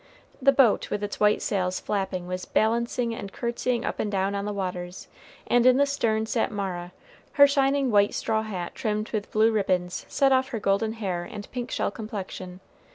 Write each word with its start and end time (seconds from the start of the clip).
The 0.41 0.51
boat 0.51 0.89
with 0.89 1.03
its 1.03 1.19
white 1.19 1.43
sails 1.43 1.79
flapping 1.79 2.25
was 2.25 2.45
balancing 2.45 3.13
and 3.13 3.31
courtesying 3.31 3.85
up 3.85 3.99
and 3.99 4.11
down 4.11 4.33
on 4.33 4.45
the 4.45 4.51
waters, 4.51 5.07
and 5.45 5.63
in 5.63 5.77
the 5.77 5.85
stern 5.85 6.25
sat 6.25 6.49
Mara; 6.51 6.91
her 7.33 7.45
shining 7.47 7.91
white 7.91 8.15
straw 8.15 8.41
hat 8.41 8.73
trimmed 8.73 9.11
with 9.11 9.31
blue 9.31 9.51
ribbons 9.51 10.07
set 10.09 10.31
off 10.31 10.47
her 10.49 10.59
golden 10.59 10.93
hair 10.93 11.23
and 11.23 11.47
pink 11.51 11.69
shell 11.69 11.91
complexion. 11.91 12.61